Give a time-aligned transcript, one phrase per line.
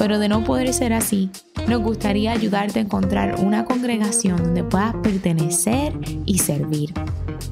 [0.00, 1.28] pero de no poder ser así,
[1.68, 5.92] nos gustaría ayudarte a encontrar una congregación donde puedas pertenecer
[6.24, 6.94] y servir.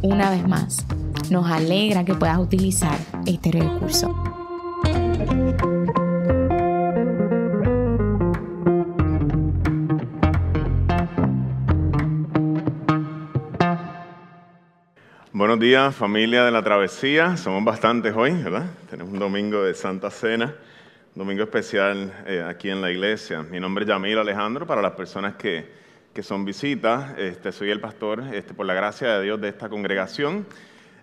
[0.00, 0.86] Una vez más,
[1.28, 4.14] nos alegra que puedas utilizar este recurso.
[15.34, 17.36] Buenos días, familia de la travesía.
[17.36, 18.70] Somos bastantes hoy, ¿verdad?
[18.88, 20.54] Tenemos un domingo de Santa Cena,
[21.14, 23.42] domingo especial eh, aquí en la iglesia.
[23.42, 25.66] Mi nombre es Yamil Alejandro, para las personas que,
[26.12, 27.18] que son visitas.
[27.18, 30.46] Este, soy el pastor, este, por la gracia de Dios, de esta congregación.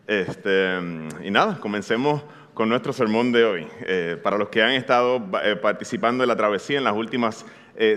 [0.08, 0.80] Este,
[1.24, 3.68] y nada, comencemos con nuestro sermón de hoy.
[3.82, 7.46] Eh, para los que han estado eh, participando en la travesía en las últimas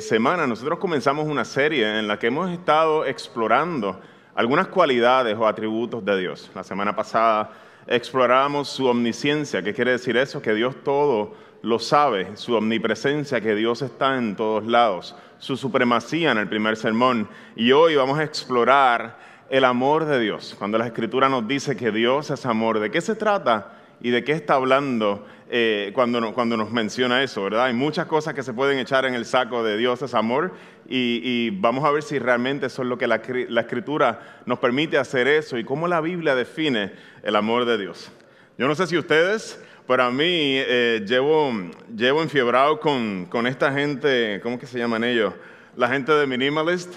[0.01, 4.01] semanas, nosotros comenzamos una serie en la que hemos estado explorando
[4.35, 6.51] algunas cualidades o atributos de Dios.
[6.53, 7.53] La semana pasada
[7.87, 9.63] exploramos su omnisciencia.
[9.63, 10.43] ¿Qué quiere decir eso?
[10.43, 16.33] Que Dios todo lo sabe, su omnipresencia, que Dios está en todos lados, su supremacía
[16.33, 17.29] en el primer sermón.
[17.57, 19.19] Y hoy vamos a explorar
[19.51, 20.55] el amor de Dios.
[20.59, 23.79] Cuando la Escritura nos dice que Dios es amor, ¿de qué se trata?
[24.01, 27.65] y de qué está hablando eh, cuando, cuando nos menciona eso, ¿verdad?
[27.65, 30.53] Hay muchas cosas que se pueden echar en el saco de Dios es amor
[30.89, 35.27] y, vamos a ver si realmente eso es lo que la, Escritura nos permite hacer
[35.27, 38.11] eso y cómo la Biblia define el amor de Dios.
[38.57, 41.51] Yo no sé si ustedes, pero a mí eh, llevo,
[41.97, 45.33] llevo enfiebrado con, con esta gente, ¿cómo que se llaman ellos?
[45.77, 46.95] La gente de Minimalist.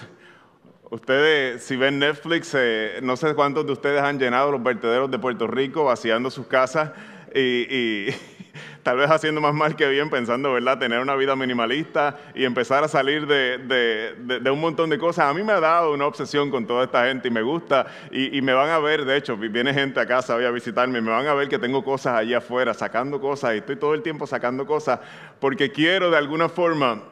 [0.90, 5.18] Ustedes, si ven Netflix, eh, no sé cuántos de ustedes han llenado los vertederos de
[5.18, 6.90] Puerto Rico vaciando sus casas
[7.34, 8.08] y,
[8.82, 12.82] tal vez haciendo más mal que bien, pensando, ¿verdad?, tener una vida minimalista y empezar
[12.84, 15.26] a salir de, un montón de cosas.
[15.26, 18.40] A mí me ha dado una obsesión con toda esta gente y me gusta y,
[18.42, 21.26] me van a ver, de hecho, viene gente a casa voy a visitarme, me van
[21.26, 24.66] a ver que tengo cosas allí afuera, sacando cosas y estoy todo el tiempo sacando
[24.66, 25.00] cosas
[25.38, 27.02] porque quiero de alguna forma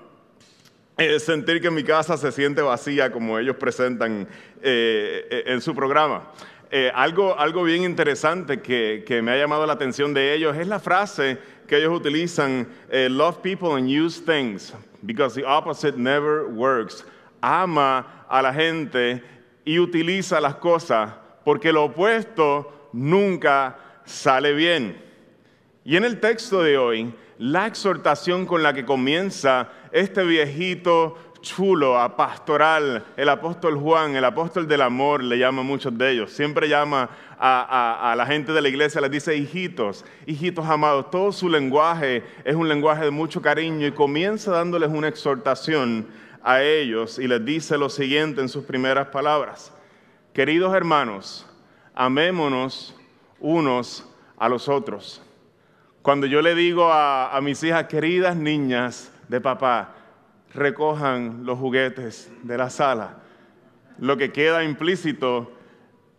[1.18, 4.28] sentir que mi casa se siente vacía como ellos presentan
[4.62, 6.30] eh, eh, en su programa.
[6.72, 10.68] Eh, algo, algo bien interesante que, que, me ha llamado la atención de ellos es
[10.68, 11.38] la frase
[11.70, 12.66] que ellos utilizan,
[13.10, 14.74] love people and use things,
[15.06, 17.04] because the opposite never works.
[17.40, 19.22] Ama a la gente
[19.64, 21.12] y utiliza las cosas,
[21.44, 25.00] porque lo opuesto nunca sale bien.
[25.84, 31.98] Y en el texto de hoy, la exhortación con la que comienza este viejito chulo,
[31.98, 36.32] a pastoral, el apóstol Juan, el apóstol del amor, le llama a muchos de ellos.
[36.32, 37.08] Siempre llama
[37.42, 41.10] a, la gente de la iglesia, les dice hijitos, hijitos amados.
[41.10, 46.06] Todo su lenguaje es un lenguaje de mucho cariño y comienza dándoles una exhortación
[46.42, 49.72] a ellos y les dice lo siguiente en sus primeras palabras.
[50.34, 51.46] Queridos hermanos,
[51.94, 52.94] amémonos
[53.40, 54.06] unos
[54.38, 55.22] a los otros
[56.02, 59.94] cuando yo le digo a, mis hijas, queridas niñas de papá,
[60.54, 63.18] recojan los juguetes de la sala,
[63.98, 65.52] lo que queda implícito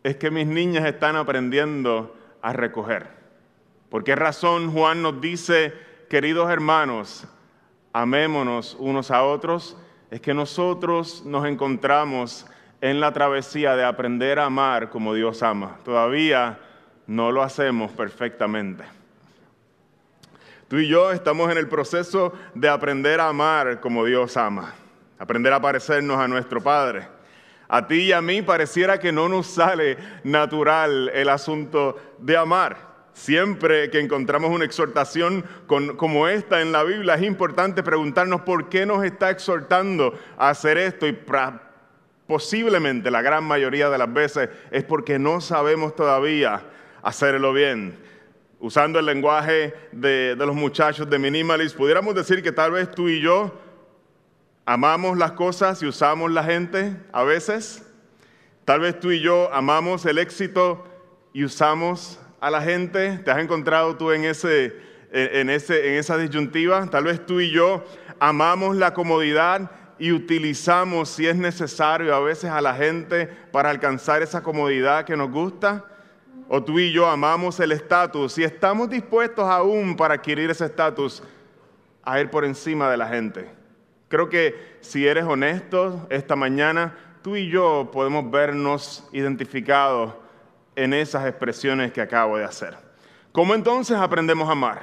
[0.04, 3.08] es que mis niñas están aprendiendo a recoger.
[3.90, 5.74] ¿Por qué razón Juan nos dice,
[6.10, 7.28] queridos hermanos,
[7.94, 9.78] amémonos unos a otros?
[10.10, 12.46] Es que nosotros nos encontramos
[12.82, 15.78] en la travesía de aprender a amar como Dios ama.
[15.86, 16.60] Todavía
[17.06, 18.84] no lo hacemos perfectamente.
[20.68, 24.74] Tú y yo estamos en el proceso de aprender a amar como Dios ama,
[25.20, 27.08] aprender a parecernos a nuestro Padre.
[27.74, 32.92] A ti y a mí pareciera que no nos sale natural el asunto de amar.
[33.14, 35.46] Siempre que encontramos una exhortación
[35.96, 40.78] como esta en la Biblia, es importante preguntarnos por qué nos está exhortando a hacer
[40.78, 41.18] esto y
[42.28, 46.64] posiblemente la gran mayoría de las veces es porque no sabemos todavía
[47.02, 47.98] hacerlo bien
[48.60, 53.22] usando el lenguaje de, los muchachos de Minimalist, pudiéramos decir que tal vez tú y
[53.22, 53.61] yo
[54.66, 57.86] amamos las cosas y usamos la gente a veces.
[58.66, 60.86] Tal vez tú y yo amamos el éxito
[61.34, 63.18] y usamos a la gente.
[63.20, 64.76] ¿Te has encontrado tú en, ese,
[65.12, 66.86] en, ese, en esa disyuntiva?
[66.88, 67.84] Tal vez tú y yo
[68.20, 74.22] amamos la comodidad y utilizamos, si es necesario, a veces a la gente para alcanzar
[74.22, 75.86] esa comodidad que nos gusta
[76.54, 81.24] o tú y yo amamos el estatus y estamos dispuestos aún para adquirir ese estatus
[82.04, 83.61] a ir por encima de la gente.
[84.12, 90.14] Creo que si eres honesto esta mañana, tú y yo podemos vernos identificados
[90.76, 92.76] en esas expresiones que acabo de hacer.
[93.32, 94.82] ¿Cómo entonces aprendemos a amar?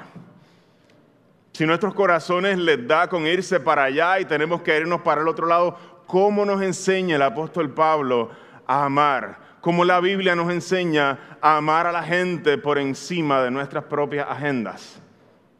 [1.52, 5.28] Si nuestros corazones les da con irse para allá y tenemos que irnos para el
[5.28, 5.76] otro lado,
[6.06, 8.30] ¿cómo nos enseña el apóstol Pablo
[8.66, 9.40] a amar?
[9.60, 14.26] ¿Cómo la Biblia nos enseña a amar a la gente por encima de nuestras propias
[14.26, 15.02] agendas?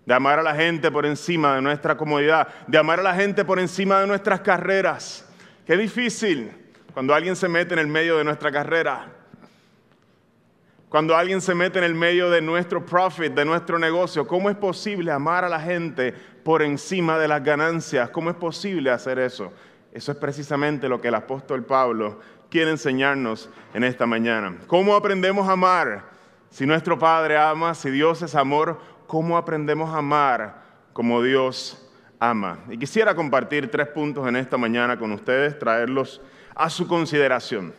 [0.08, 3.44] De amar a la gente por encima de nuestra comodidad, de amar a la gente
[3.44, 5.28] por encima de nuestras carreras.
[5.66, 6.50] Qué difícil
[6.94, 9.12] cuando alguien se mete en el medio de nuestra carrera.
[10.88, 14.56] Cuando alguien se mete en el medio de nuestro profit, de nuestro negocio, ¿cómo es
[14.56, 18.08] posible amar a la gente por encima de las ganancias?
[18.08, 19.52] ¿Cómo es posible hacer eso?
[19.93, 22.19] Eso es precisamente lo que el apóstol Pablo
[22.49, 24.56] quiere enseñarnos en esta mañana.
[24.69, 26.16] ¿Cómo aprendemos a amar?
[26.49, 30.62] Si nuestro Padre ama, si Dios es amor, ¿cómo aprendemos a amar
[30.93, 31.90] como Dios
[32.20, 32.60] ama?
[32.70, 36.20] Y quisiera compartir tres puntos en esta mañana con ustedes, traerlos
[36.55, 37.75] a su consideración.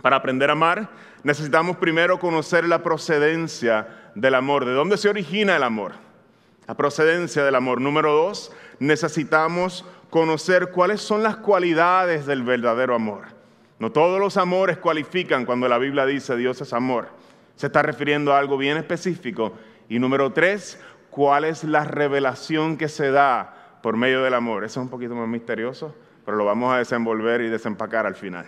[0.00, 0.88] Para aprender a amar,
[1.24, 5.92] necesitamos primero conocer la procedencia del amor, de dónde se origina el amor.
[6.66, 7.80] La procedencia del amor.
[7.80, 13.26] Número dos, necesitamos conocer cuáles son las cualidades del verdadero amor.
[13.80, 17.08] No todos los amores cualifican cuando la Biblia dice Dios es amor.
[17.56, 19.52] Se está refiriendo a algo bien específico.
[19.88, 20.78] Y número tres,
[21.10, 24.64] cuál es la revelación que se da por medio del amor.
[24.64, 25.94] Eso es un poquito más misterioso,
[26.24, 28.46] pero lo vamos a desenvolver y desempacar al final.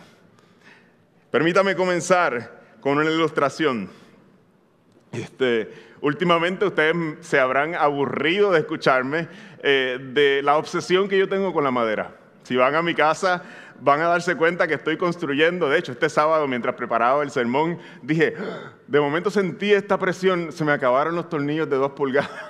[1.30, 3.88] Permítame comenzar con una ilustración.
[5.12, 9.28] Este, últimamente ustedes se habrán aburrido de escucharme
[9.62, 12.19] eh, de la obsesión que yo tengo con la madera.
[12.42, 13.42] Si van a mi casa,
[13.80, 15.68] van a darse cuenta que estoy construyendo.
[15.68, 18.34] De hecho, este sábado, mientras preparaba el sermón, dije,
[18.86, 22.49] de momento sentí esta presión, se me acabaron los tornillos de dos pulgadas.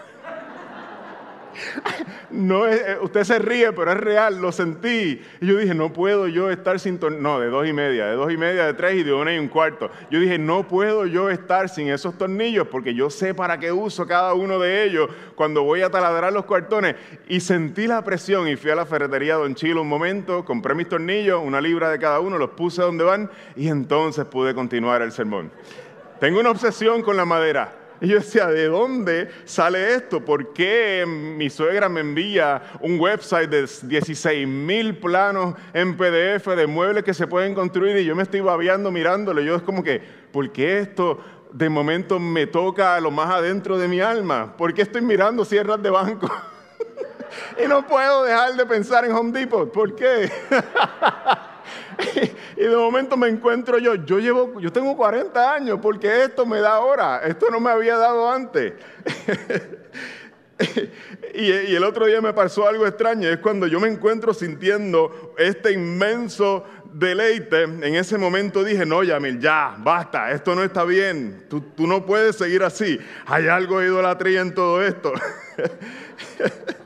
[2.31, 5.21] No eh, usted se ríe, pero es real, lo sentí.
[5.41, 7.23] Y yo dije, no puedo yo estar sin tornillos.
[7.23, 9.39] No, de dos y media, de dos y media, de tres y de una y
[9.39, 9.91] un cuarto.
[10.11, 14.07] Yo dije, no puedo yo estar sin esos tornillos porque yo sé para qué uso
[14.07, 16.95] cada uno de ellos cuando voy a taladrar los cuartones.
[17.29, 20.89] Y sentí la presión y fui a la ferretería Don Chilo un momento, compré mis
[20.89, 25.13] tornillos, una libra de cada uno, los puse donde van y entonces pude continuar el
[25.13, 25.51] sermón.
[26.21, 27.80] Tengo una obsesión con la madera.
[28.01, 30.25] Y yo decía, ¿de dónde sale esto?
[30.25, 36.67] ¿Por qué mi suegra me envía un website de 16 mil planos en PDF de
[36.67, 39.43] muebles que se pueden construir y yo me estoy babeando mirándolo?
[39.43, 40.01] Yo es como que,
[40.33, 41.19] ¿por qué esto
[41.53, 44.57] de momento me toca a lo más adentro de mi alma?
[44.57, 46.31] ¿Por qué estoy mirando sierras de banco?
[47.63, 49.71] y no puedo dejar de pensar en Home Depot.
[49.71, 50.31] ¿Por qué?
[52.57, 56.61] y de momento me encuentro yo, yo llevo, yo tengo 40 años porque esto me
[56.61, 58.75] da ahora, esto no me había dado antes.
[61.35, 65.73] y, el otro día me pasó algo extraño, es cuando yo me encuentro sintiendo este
[65.73, 71.61] inmenso deleite, en ese momento dije, no, Yamil, ya, basta, esto no está bien, tú,
[71.61, 75.13] tú no puedes seguir así, hay algo de idolatría en todo esto.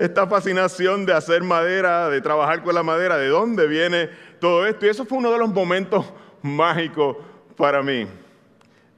[0.00, 4.08] esta fascinación de hacer madera, de trabajar con la madera, de dónde viene
[4.38, 4.86] todo esto.
[4.86, 6.10] Y eso fue uno de los momentos
[6.40, 7.18] mágicos
[7.54, 8.06] para mí,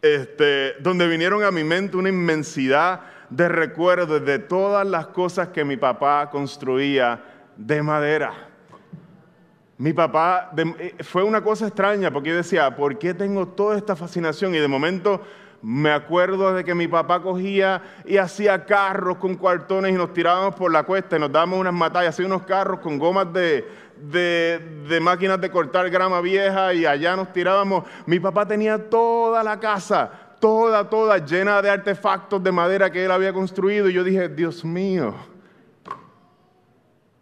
[0.01, 5.65] este, donde vinieron a mi mente una inmensidad de recuerdos de todas las cosas que
[5.65, 7.21] mi papá construía
[7.57, 8.33] de madera.
[9.79, 14.55] Mi papá, eh, fue una cosa extraña porque decía, ¿por qué tengo toda esta fascinación?
[14.55, 15.21] Y de momento
[15.63, 20.57] me acuerdo de que mi papá cogía y hacía carros con cuartones y nos tirábamos
[20.57, 23.65] por la cuesta y nos dábamos unas batallas, hacía unos carros con gomas de,
[24.11, 27.85] de, máquinas de cortar grama vieja y allá nos tirábamos.
[28.07, 33.13] Mi papá tenía toda la casa, toda, toda llena de artefactos de madera que él
[33.13, 35.15] había construido y yo dije, Dios mío,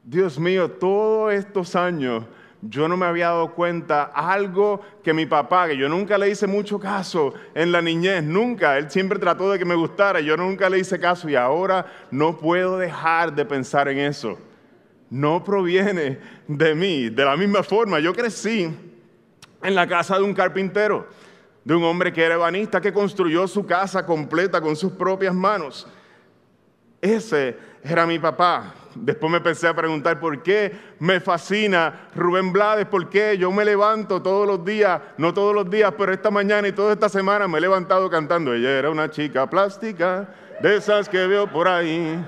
[0.03, 2.25] Dios mío, todos estos años
[2.63, 6.47] yo no me había dado cuenta algo que mi papá, que yo nunca le hice
[6.47, 10.69] mucho caso en la niñez, nunca, él siempre trató de que me gustara, yo nunca
[10.69, 14.39] le hice caso y ahora no puedo dejar de pensar en eso.
[15.09, 18.73] No proviene de mí, de la misma forma, yo crecí
[19.63, 21.09] en la casa de un carpintero,
[21.65, 25.87] de un hombre que era ebanista, que construyó su casa completa con sus propias manos.
[27.01, 28.75] Ese era mi papá.
[28.95, 33.65] Después me empecé a preguntar por qué me fascina Rubén Blades, por qué yo me
[33.65, 37.47] levanto todos los días, no todos los días, pero esta mañana y toda esta semana
[37.47, 38.53] me he levantado cantando.
[38.53, 40.29] Ella era una chica plástica,
[40.61, 42.25] de esas que veo por ahí,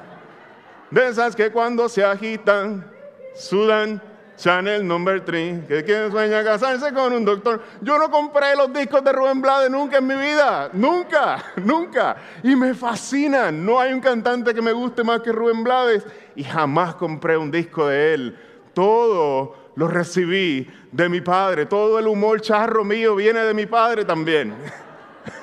[0.90, 2.90] de esas que cuando se agitan,
[3.34, 4.00] sudan
[4.36, 7.62] Chanel Number 3, que quien sueña casarse con un doctor.
[7.80, 12.16] Yo no compré los discos de Rubén Blades nunca en mi vida, nunca, nunca.
[12.42, 13.64] Y me fascinan.
[13.64, 16.04] No hay un cantante que me guste más que Rubén Blades
[16.34, 18.38] y jamás compré un disco de él.
[18.74, 21.66] Todo lo recibí de mi padre.
[21.66, 24.54] Todo el humor charro mío viene de mi padre también.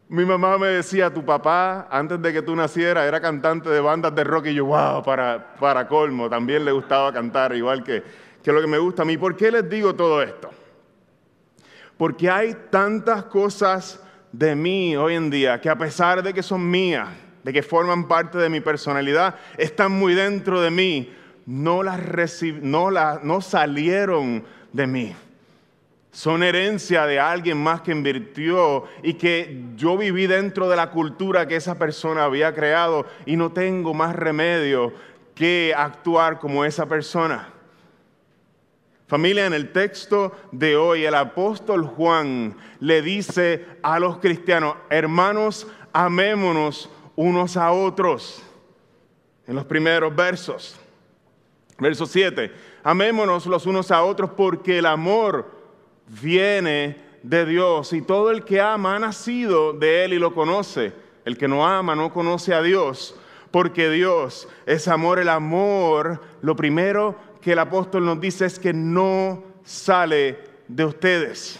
[0.09, 4.13] mi mamá me decía, tu papá, antes de que tú nacieras, era cantante de bandas
[4.13, 8.03] de rock y yo, wow, para, para colmo, también le gustaba cantar, igual que,
[8.43, 9.17] que lo que me gusta a mí.
[9.17, 10.49] ¿Por qué les digo todo esto?
[11.97, 16.69] Porque hay tantas cosas de mí hoy en día que a pesar de que son
[16.69, 17.09] mías,
[17.43, 21.13] de que forman parte de mi personalidad, están muy dentro de mí,
[21.45, 21.99] no las,
[22.61, 25.15] no, no salieron de mí.
[26.11, 31.47] Son herencia de alguien más que invirtió y que yo viví dentro de la cultura
[31.47, 34.93] que esa persona había creado y no tengo más remedio
[35.33, 37.49] que actuar como esa persona.
[39.07, 45.67] Familia, en el texto de hoy el apóstol Juan le dice a los cristianos, hermanos,
[45.91, 48.41] amémonos unos a otros.
[49.45, 50.79] En los primeros versos.
[51.79, 52.51] Verso 7.
[52.83, 55.51] Amémonos los unos a otros porque el amor
[56.07, 60.93] viene de Dios y todo el que ama ha nacido de Él y lo conoce.
[61.25, 63.15] El que no ama no conoce a Dios
[63.51, 65.19] porque Dios es amor.
[65.19, 71.59] El amor, lo primero que el apóstol nos dice es que no sale de ustedes.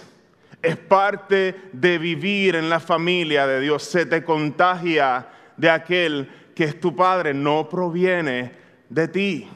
[0.62, 3.84] Es parte de vivir en la familia de Dios.
[3.84, 8.52] Se te contagia de aquel que es tu padre, no proviene
[8.90, 9.50] de ti.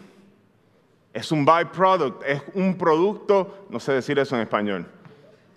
[1.13, 4.85] Es un byproduct, es un producto, no sé decir eso en español.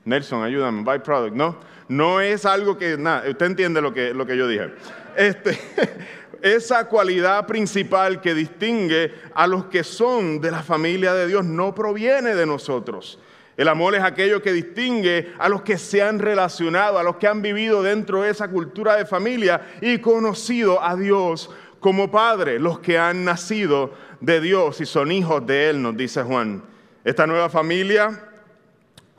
[0.05, 1.57] Nelson, ayúdame, byproduct, ¿no?
[1.89, 4.71] No es algo que, nada, usted entiende lo que, lo que yo dije.
[5.17, 5.59] Este,
[6.43, 11.75] esa cualidad principal que distingue a los que son de la familia de Dios no
[11.75, 13.19] proviene de nosotros.
[13.61, 17.27] El amor es aquello que distingue a los que se han relacionado, a los que
[17.27, 22.79] han vivido dentro de esa cultura de familia y conocido a Dios como Padre, los
[22.79, 26.63] que han nacido de Dios y son hijos de Él, nos dice Juan.
[27.05, 28.31] Esta nueva familia,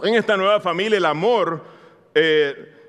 [0.02, 1.64] en esta nueva familia el amor
[2.16, 2.81] eh,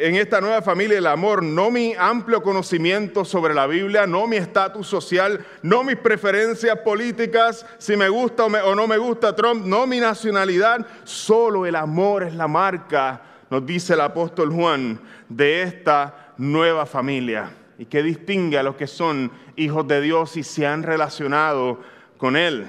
[0.00, 4.36] en esta nueva familia el amor, no mi amplio conocimiento sobre la Biblia, no mi
[4.36, 9.86] estatus social, no mis preferencias políticas, si me gusta o, no me gusta Trump, no
[9.86, 16.34] mi nacionalidad, solo el amor es la marca, nos dice el apóstol Juan, de esta
[16.38, 20.82] nueva familia y que distingue a los que son hijos de Dios y se han
[20.82, 21.80] relacionado
[22.16, 22.66] con Él.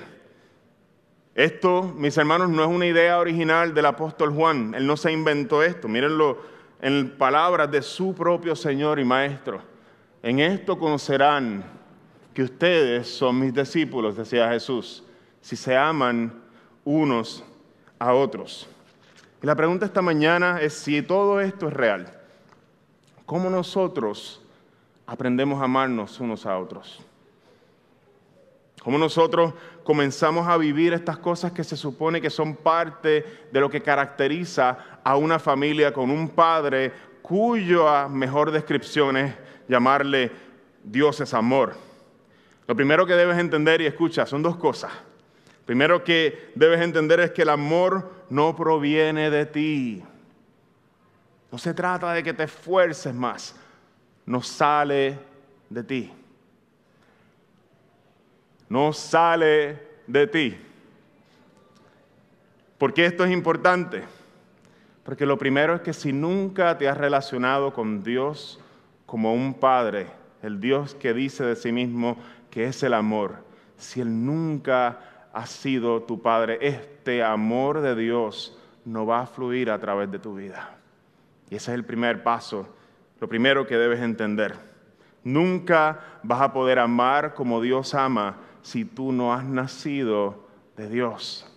[1.35, 4.73] Esto, mis hermanos, no es una idea original del apóstol Juan.
[4.75, 5.87] Él no se inventó esto.
[5.87, 9.61] Mírenlo en palabras de su propio Señor y Maestro.
[10.23, 11.63] En esto conocerán
[12.33, 15.03] que ustedes son mis discípulos, decía Jesús,
[15.41, 16.33] si se aman
[16.83, 17.43] unos
[17.99, 18.67] a otros.
[19.41, 22.11] Y la pregunta esta mañana es si todo esto es real.
[23.27, 24.41] ¿Cómo nosotros
[25.05, 26.99] aprendemos a amarnos unos a otros?
[28.83, 33.69] Cómo nosotros comenzamos a vivir estas cosas que se supone que son parte de lo
[33.69, 39.33] que caracteriza a una familia con un padre cuya mejor descripción es
[39.67, 40.31] llamarle
[40.83, 41.75] Dios es amor.
[42.67, 44.91] Lo primero que debes entender y escucha son dos cosas.
[45.65, 50.03] Primero que debes entender es que el amor no proviene de ti.
[51.51, 53.55] No se trata de que te esfuerces más,
[54.25, 55.19] no sale
[55.69, 56.11] de ti
[58.71, 60.57] no sale de ti.
[62.77, 64.03] ¿Por qué esto es importante?
[65.03, 68.61] Porque lo primero es que si nunca te has relacionado con Dios
[69.05, 70.07] como un padre,
[70.41, 72.15] el Dios que dice de sí mismo
[72.49, 73.43] que es el amor,
[73.75, 79.69] si Él nunca ha sido tu padre, este amor de Dios no va a fluir
[79.69, 80.77] a través de tu vida.
[81.49, 82.69] Y ese es el primer paso,
[83.19, 84.55] lo primero que debes entender.
[85.25, 91.47] Nunca vas a poder amar como Dios ama si tú no has nacido de Dios.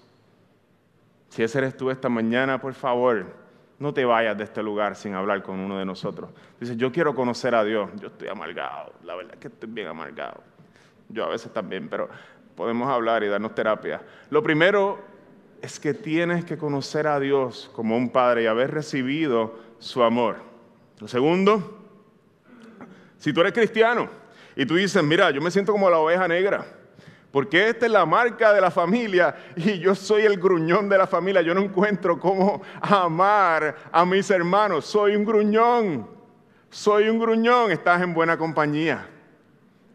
[1.28, 3.26] Si ese eres tú esta mañana, por favor,
[3.78, 6.30] no te vayas de este lugar sin hablar con uno de nosotros.
[6.61, 7.90] Dice, yo quiero conocer a Dios.
[8.00, 10.42] Yo estoy amargado, la verdad es que estoy bien amargado.
[11.08, 12.08] Yo a veces también, pero
[12.56, 14.00] podemos hablar y darnos terapia.
[14.30, 15.00] Lo primero
[15.61, 20.37] es que tienes que conocer a Dios como un padre y haber recibido su amor.
[21.00, 21.80] Lo segundo,
[23.18, 24.08] si tú eres cristiano
[24.54, 26.64] y tú dices, mira, yo me siento como la oveja negra,
[27.35, 31.09] porque esta es la marca de la familia y yo soy el gruñón de la
[31.09, 31.43] familia.
[31.43, 34.87] Yo no encuentro cómo amar a mis hermanos.
[34.87, 36.09] Soy un gruñón.
[36.71, 37.73] Soy un gruñón.
[37.73, 39.09] Estás en buena compañía.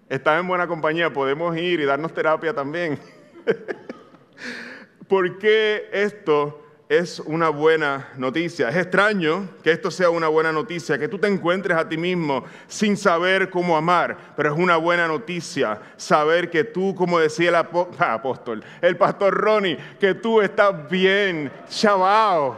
[0.10, 1.14] Estás en buena compañía.
[1.14, 3.00] Podemos ir y darnos terapia también.
[5.08, 8.70] ¿Por qué esto es una buena noticia.
[8.70, 12.44] Es extraño que esto sea una buena noticia, que tú te encuentres a ti mismo
[12.68, 17.56] sin saber cómo amar, pero es una buena noticia saber que tú, como decía el
[18.00, 22.58] apóstol, el pastor Ronnie, que tú estás bien, chavao.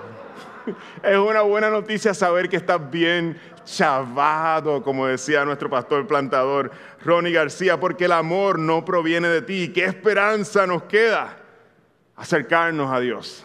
[1.04, 6.72] Es una buena noticia saber que estás bien chavado, como decía nuestro pastor plantador
[7.04, 9.74] Ronnie García, porque el amor no proviene de ti.
[9.74, 11.36] ¿Qué esperanza nos queda?
[12.16, 13.44] Acercarnos a Dios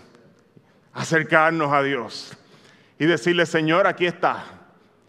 [0.96, 2.36] acercarnos a Dios
[2.98, 4.44] y decirle, Señor, aquí está.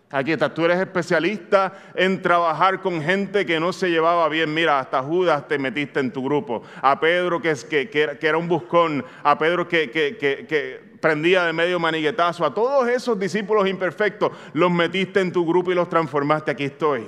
[0.09, 4.53] Aquí está, tú eres especialista en trabajar con gente que no se llevaba bien.
[4.53, 6.63] Mira, hasta Judas te metiste en tu grupo.
[6.81, 9.03] A Pedro que, que, que era un buscón.
[9.23, 12.45] A Pedro que, que, prendía de medio maniguetazo.
[12.45, 16.51] A todos esos discípulos imperfectos los metiste en tu grupo y los transformaste.
[16.51, 17.07] Aquí estoy.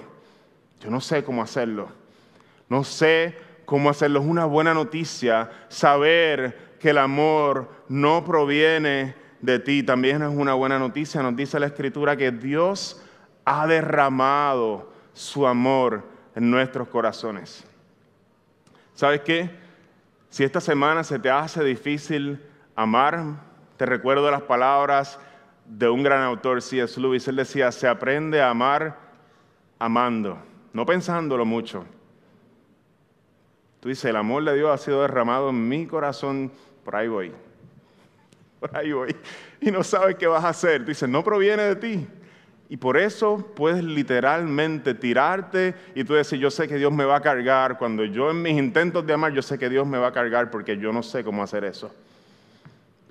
[0.82, 1.90] Yo no sé cómo hacerlo.
[2.68, 4.20] No sé cómo hacerlo.
[4.20, 9.84] Es una buena noticia saber que el amor no proviene de ti.
[9.84, 13.02] También es una buena noticia, nos dice la Escritura que Dios
[13.46, 16.04] ha derramado su amor
[16.36, 17.66] en nuestros corazones.
[18.94, 19.50] ¿Sabes qué?
[20.30, 22.44] Si esta semana se te hace difícil
[22.76, 23.42] amar,
[23.78, 25.20] te recuerdo las palabras
[25.66, 27.00] de un gran autor, C.S.
[27.00, 27.28] Lewis.
[27.28, 28.98] Él decía, se aprende a amar
[29.80, 30.38] amando,
[30.74, 31.86] no pensándolo mucho.
[33.80, 36.52] Tú dices, el amor de Dios ha sido derramado en mi corazón
[36.90, 37.32] por ahí voy,
[38.60, 39.16] por ahí voy,
[39.62, 40.82] y no sabes qué vas a hacer.
[40.82, 42.08] Tú dices, no proviene de ti.
[42.68, 47.18] Y por eso puedes literalmente tirarte y tú decir, yo sé que Dios me va
[47.18, 47.78] a cargar.
[47.78, 50.50] Cuando yo en mis intentos de amar, yo sé que Dios me va a cargar
[50.50, 51.94] porque yo no sé cómo hacer eso.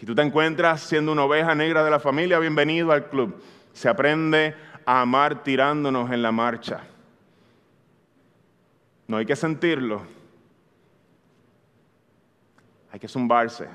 [0.00, 3.40] Si tú te encuentras siendo una oveja negra de la familia, bienvenido al club.
[3.72, 6.80] Se aprende a amar tirándonos en la marcha.
[9.06, 10.02] No hay que sentirlo,
[12.98, 13.68] hay que zumbarse.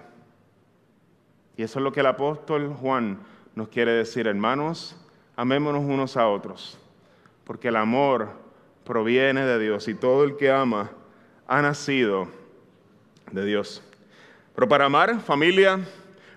[1.55, 3.19] Y eso es lo que el apóstol Juan
[3.55, 4.97] nos quiere decir, hermanos,
[5.37, 6.77] amémonos unos a otros,
[7.45, 8.31] porque el amor
[8.83, 10.91] proviene de Dios y todo el que ama
[11.47, 12.27] ha nacido
[13.31, 13.81] de Dios.
[14.55, 15.79] Pero para amar, familia,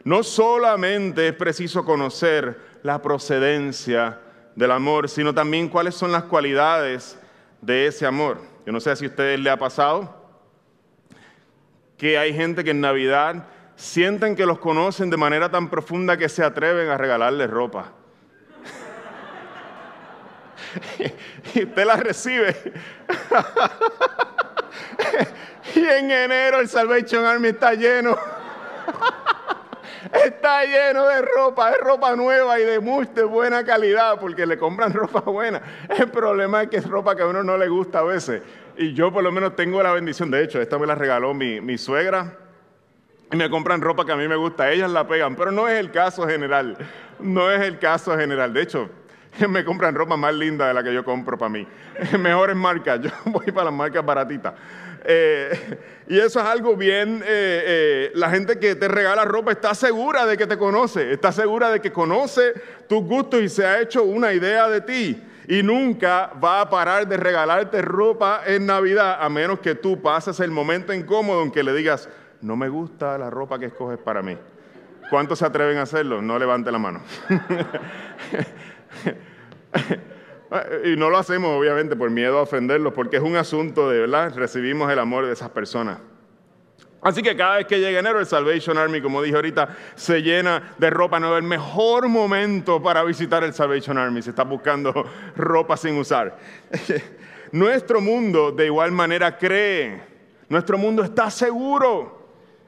[0.04, 4.20] no solamente es preciso conocer la procedencia
[4.54, 7.18] del amor, sino también cuáles son las cualidades
[7.60, 8.38] de ese amor.
[8.64, 10.15] Yo no sé si a ustedes le ha pasado,
[11.96, 16.28] que hay gente que en Navidad sienten que los conocen de manera tan profunda que
[16.28, 17.92] se atreven a regalarles ropa.
[21.54, 22.54] y usted la recibe.
[25.74, 28.16] y en enero el Salvation Army está lleno.
[30.24, 32.80] está lleno de ropa, es ropa nueva y de
[33.14, 35.60] de buena calidad, porque le compran ropa buena.
[35.88, 38.42] El problema es que es ropa que a uno no le gusta a veces.
[38.76, 41.78] Y yo por lo menos tengo la bendición, de hecho, esta me la regaló mi,
[41.78, 42.38] suegra.
[43.32, 45.78] Y me compran ropa que a mí me gusta, ellas la pegan, pero no es
[45.80, 46.76] el caso general.
[47.18, 48.52] No es el caso general.
[48.52, 48.88] De hecho,
[49.48, 51.66] me compran ropa más linda de la que yo compro para mí.
[52.18, 54.54] Mejores marcas, yo voy para las marcas baratitas.
[55.08, 59.72] Eh, y eso es algo bien, eh, eh, la gente que te regala ropa está
[59.72, 62.54] segura de que te conoce, está segura de que conoce
[62.88, 67.06] tus gustos y se ha hecho una idea de ti y nunca va a parar
[67.06, 71.62] de regalarte ropa en Navidad a menos que tú pases el momento incómodo en que
[71.62, 72.08] le digas,
[72.40, 74.36] no me gusta la ropa que escoges para mí.
[75.08, 76.20] ¿Cuántos se atreven a hacerlo?
[76.20, 77.00] No levante la mano.
[80.84, 84.34] y no lo hacemos obviamente por miedo a ofenderlos, porque es un asunto de verdad,
[84.36, 85.98] recibimos el amor de esas personas.
[87.02, 90.74] Así que cada vez que llega enero, el Salvation Army, como dije ahorita, se llena
[90.76, 91.36] de ropa nueva.
[91.36, 94.92] El mejor momento para visitar el Salvation Army si estás buscando
[95.36, 96.36] ropa sin usar.
[97.52, 100.02] Nuestro mundo de igual manera cree,
[100.48, 102.15] nuestro mundo está seguro.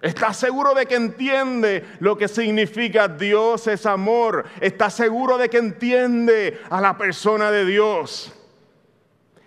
[0.00, 4.44] Está seguro de que entiende lo que significa Dios es amor.
[4.60, 8.32] Está seguro de que entiende a la persona de Dios.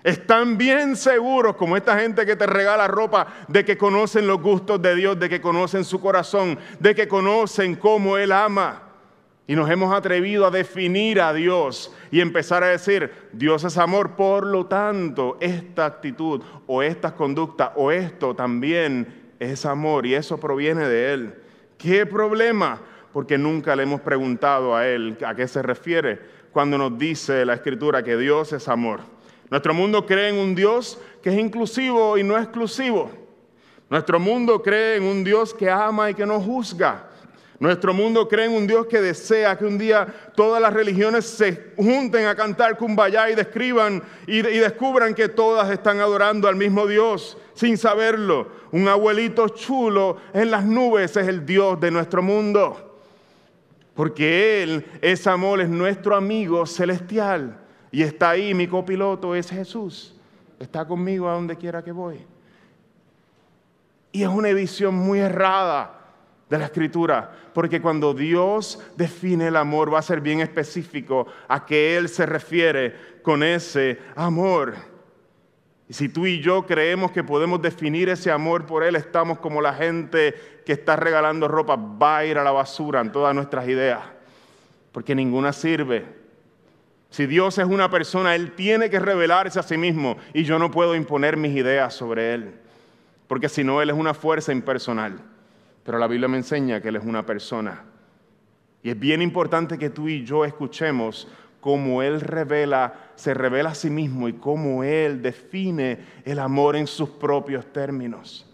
[0.04, 4.82] Están bien seguros, como esta gente que te regala ropa, de que conocen los gustos
[4.82, 8.90] de Dios, de que conocen su corazón, de que conocen cómo Él ama.
[9.48, 14.16] Y nos hemos atrevido a definir a Dios y empezar a decir, Dios es amor,
[14.16, 20.40] por lo tanto, esta actitud o estas conductas o esto también es amor y eso
[20.40, 21.34] proviene de Él.
[21.78, 22.80] ¿Qué problema?
[23.12, 26.20] Porque nunca le hemos preguntado a Él a qué se refiere
[26.52, 29.00] cuando nos dice la Escritura que Dios es amor.
[29.50, 33.10] Nuestro mundo cree en un Dios que es inclusivo y no exclusivo.
[33.90, 37.08] Nuestro mundo cree en un Dios que ama y que no juzga.
[37.60, 41.74] Nuestro mundo cree en un Dios que desea que un día todas las religiones se
[41.78, 46.86] junten a cantar Kumbaya y describan y, y, descubran que todas están adorando al mismo
[46.88, 48.61] Dios sin saberlo.
[48.72, 53.00] Un abuelito chulo en las nubes es el Dios de nuestro mundo.
[53.94, 57.60] Porque Él es amor, es nuestro amigo celestial.
[57.92, 60.16] Y está ahí, mi copiloto es Jesús.
[60.60, 62.26] Está conmigo a donde quiera que voy.
[64.14, 66.02] Y es una visión muy errada
[66.50, 71.66] de la escritura, porque cuando Dios define el amor va a ser bien específico a
[71.66, 74.76] qué Él se refiere con ese amor.
[75.92, 79.62] Y si tú y yo creemos que podemos definir ese amor por Él, estamos como
[79.62, 80.34] la gente
[80.66, 84.00] que está regalando ropa, va a ir a la basura en todas nuestras ideas,
[84.94, 86.06] porque ninguna sirve.
[87.10, 90.72] Si Dios es una persona, Él tiene que revelarse a sí mismo y yo no
[90.72, 92.54] puedo imponer mis ideas sobre Él,
[93.28, 95.20] porque si no, Él es una fuerza impersonal.
[95.84, 97.84] Pero la Biblia me enseña que Él es una persona.
[98.82, 101.28] Y es bien importante que tú y yo escuchemos
[101.60, 106.88] cómo Él revela, se revela a sí mismo y cómo Él define el amor en
[106.88, 108.48] sus propios términos.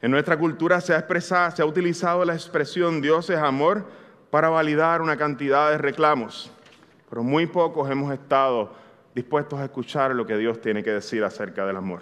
[0.00, 3.84] En nuestra cultura se ha expresado, se ha utilizado la expresión Dios es amor
[4.30, 6.50] para validar una cantidad de reclamos,
[7.10, 8.72] pero muy pocos hemos estado
[9.14, 12.00] dispuestos a escuchar lo que Dios tiene que decir acerca del amor.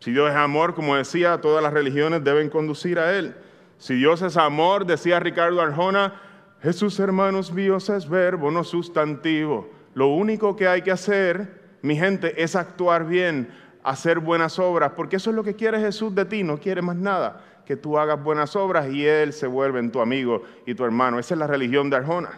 [0.00, 3.34] Si Dios es amor, como decía, todas las religiones deben conducir a Él.
[3.78, 6.20] Si Dios es amor, decía Ricardo Arjona,
[6.62, 9.68] Jesús, hermanos míos, es verbo, no sustantivo.
[9.94, 13.48] Lo único que hay que hacer, mi gente, es actuar bien,
[13.82, 16.94] hacer buenas obras, porque eso es lo que quiere Jesús de ti, no quiere más
[16.94, 20.84] nada, que tú hagas buenas obras y Él se vuelve en tu amigo y tu
[20.84, 21.18] hermano.
[21.18, 22.30] Esa es la religión de Arjona.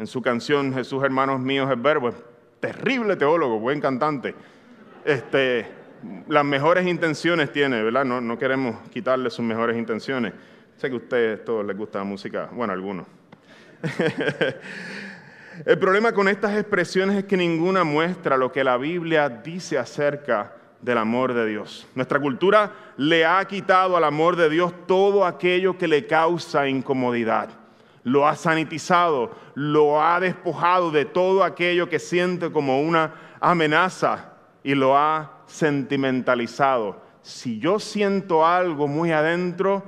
[0.00, 2.10] En su canción Jesús, hermanos míos, es verbo,
[2.58, 4.34] terrible teólogo, buen cantante.
[5.04, 5.68] Este,
[6.26, 8.04] las mejores intenciones tiene, ¿verdad?
[8.04, 10.32] No, no queremos quitarle sus mejores intenciones.
[10.76, 13.21] Sé que a ustedes todos les gusta la música, bueno, algunos.
[15.66, 20.54] El problema con estas expresiones es que ninguna muestra lo que la Biblia dice acerca
[20.80, 21.86] del amor de Dios.
[21.94, 27.50] Nuestra cultura le ha quitado al amor de Dios todo aquello que le causa incomodidad.
[28.02, 34.32] Lo ha sanitizado, lo ha despojado de todo aquello que siente como una amenaza
[34.64, 37.00] y lo ha sentimentalizado.
[37.22, 39.84] Si yo siento algo muy adentro,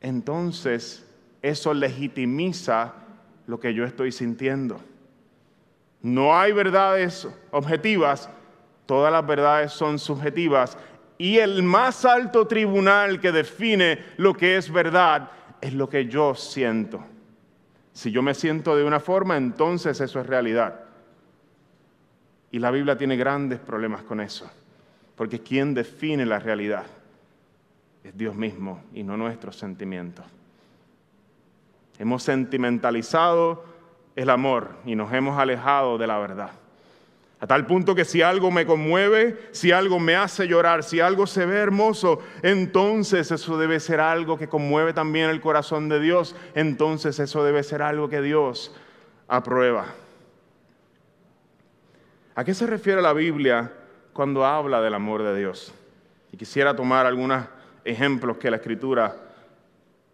[0.00, 1.07] entonces
[1.42, 2.94] eso legitimiza
[3.46, 4.80] lo que yo estoy sintiendo.
[6.02, 8.30] No hay verdades objetivas,
[8.86, 10.78] todas las verdades son subjetivas
[11.18, 16.34] y el más alto tribunal que define lo que es verdad es lo que yo
[16.34, 17.04] siento.
[17.92, 20.84] Si yo me siento de una forma, entonces eso es realidad.
[22.52, 24.48] Y la Biblia tiene grandes problemas con eso,
[25.16, 26.86] porque quien define la realidad
[28.04, 30.24] es Dios mismo y no nuestros sentimientos.
[31.98, 33.64] Hemos sentimentalizado
[34.16, 36.50] el amor y nos hemos alejado de la verdad.
[37.40, 41.26] A tal punto que si algo me conmueve, si algo me hace llorar, si algo
[41.26, 46.34] se ve hermoso, entonces eso debe ser algo que conmueve también el corazón de Dios.
[46.54, 48.74] Entonces eso debe ser algo que Dios
[49.28, 49.86] aprueba.
[52.34, 53.72] ¿A qué se refiere la Biblia
[54.12, 55.72] cuando habla del amor de Dios?
[56.32, 57.44] Y quisiera tomar algunos
[57.84, 59.14] ejemplos que la Escritura,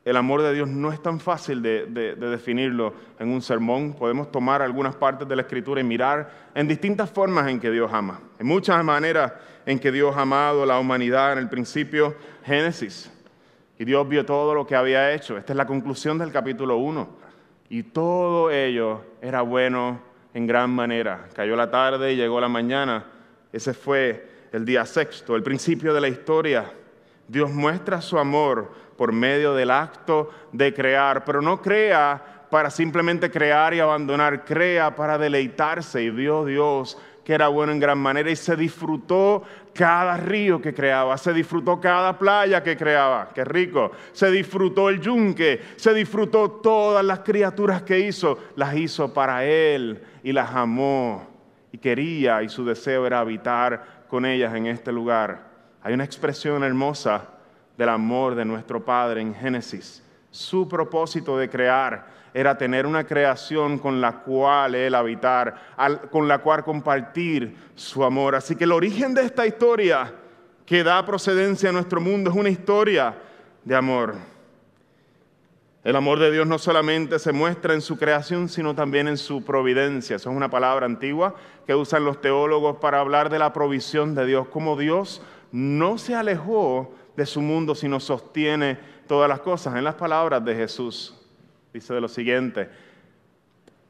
[0.05, 1.87] el amor de Dios no es tan fácil de,
[2.17, 3.95] definirlo en un sermón.
[3.95, 7.91] Podemos tomar algunas partes de la Escritura y mirar en distintas formas en que Dios
[7.93, 8.21] ama.
[8.39, 9.33] En muchas maneras
[9.65, 12.15] en que Dios ha amado la humanidad en el principio,
[12.45, 13.11] Génesis.
[13.79, 15.39] Y Dios vio todo lo que había hecho.
[15.39, 17.09] Esta es la conclusión del capítulo 1.
[17.71, 20.01] Y todo ello era bueno
[20.35, 21.29] en gran manera.
[21.35, 23.07] Cayó la tarde y llegó la mañana.
[23.51, 26.71] Ese fue el día sexto, el principio de la historia.
[27.29, 33.31] Dios muestra su amor por medio del acto de crear, pero no crea para simplemente
[33.31, 36.03] crear y abandonar, crea para deleitarse.
[36.03, 40.75] Y vio Dios que era bueno en gran manera y se disfrutó cada río que
[40.75, 46.51] creaba, se disfrutó cada playa que creaba, qué rico, se disfrutó el yunque, se disfrutó
[46.51, 51.27] todas las criaturas que hizo, las hizo para Él y las amó
[51.73, 55.54] y quería y su deseo era habitar con ellas en este lugar.
[55.85, 57.27] Hay una expresión hermosa
[57.77, 60.03] del amor de nuestro Padre en Génesis.
[60.31, 65.55] Su propósito de crear era tener una creación con la cual Él habitar,
[66.11, 68.35] con la cual compartir su amor.
[68.35, 70.11] Así que el origen de esta historia
[70.65, 73.15] que da procedencia a nuestro mundo es una historia
[73.63, 74.15] de amor.
[75.85, 79.45] El amor de Dios no solamente se muestra en su creación, sino también en su
[79.45, 80.17] providencia.
[80.17, 81.35] Esa es una palabra antigua
[81.67, 85.21] que usan los teólogos para hablar de la provisión de Dios, como Dios
[85.55, 89.77] no se alejó de su mundo, sino sostiene todas las cosas.
[89.77, 91.15] En las palabras de Jesús,
[91.73, 92.69] dice de lo siguiente,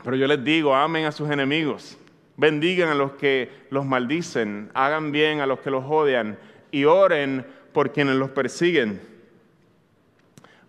[0.02, 1.96] pero yo les digo, amen a sus enemigos,
[2.36, 6.38] bendigan a los que los maldicen, hagan bien a los que los odian
[6.70, 9.00] y oren por quienes los persiguen.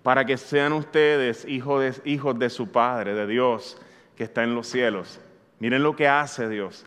[0.01, 3.77] para que sean ustedes hijos de, hijos de su Padre, de Dios,
[4.15, 5.19] que está en los cielos.
[5.59, 6.85] Miren lo que hace Dios.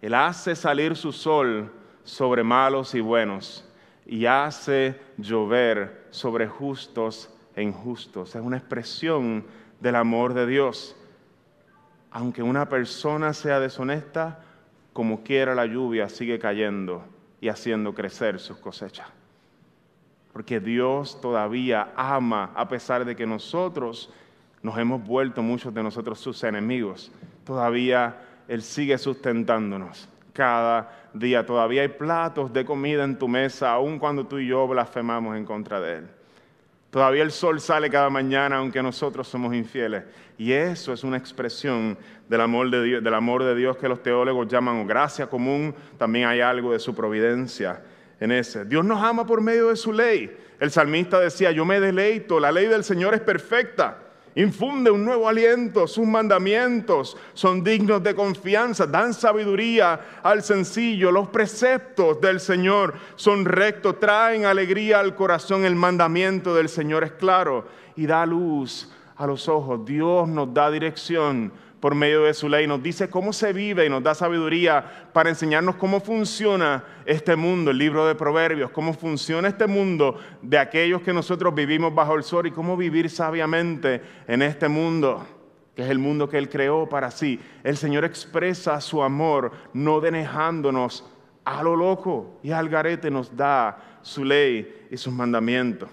[0.00, 1.70] Él hace salir su sol
[2.04, 3.68] sobre malos y buenos
[4.06, 8.34] y hace llover sobre justos e injustos.
[8.34, 9.44] Es una expresión
[9.80, 10.96] del amor de Dios.
[12.10, 14.44] Aunque una persona sea deshonesta,
[14.92, 17.04] como quiera la lluvia sigue cayendo
[17.40, 19.08] y haciendo crecer sus cosechas
[20.34, 24.10] porque Dios todavía ama a pesar de que nosotros
[24.64, 27.12] nos hemos vuelto muchos de nosotros sus enemigos.
[27.44, 31.46] Todavía Él sigue sustentándonos cada día.
[31.46, 35.46] Todavía hay platos de comida en tu mesa, aun cuando tú y yo blasfemamos en
[35.46, 36.08] contra de Él.
[36.90, 40.04] Todavía el sol sale cada mañana, aunque nosotros somos infieles.
[40.38, 44.02] Y eso es una expresión del amor de Dios, del amor de Dios que los
[44.02, 45.74] teólogos llaman gracia común.
[45.98, 47.82] También hay algo de su providencia
[48.20, 48.64] en ese.
[48.64, 50.36] Dios nos ama por medio de su ley.
[50.60, 53.98] El salmista decía, yo me deleito, la ley del Señor es perfecta.
[54.36, 57.16] Infunde un nuevo aliento, sus mandamientos.
[57.34, 64.44] Son dignos de confianza, dan sabiduría al sencillo, los preceptos del Señor son rectos, traen
[64.44, 69.84] alegría al corazón, el mandamiento del Señor es claro y da luz a los ojos.
[69.84, 71.52] Dios nos da dirección
[71.84, 75.28] por medio de su ley, nos dice cómo se vive y nos da sabiduría para
[75.28, 81.02] enseñarnos cómo funciona este mundo, el libro de Proverbios, cómo funciona este mundo de aquellos
[81.02, 85.26] que nosotros vivimos bajo el sol y cómo vivir sabiamente en este mundo
[85.76, 87.38] que es el mundo que Él creó para sí.
[87.62, 91.04] El Señor expresa su amor, no dejándonos
[91.44, 95.90] a lo loco y al garete nos da su ley y sus mandamientos.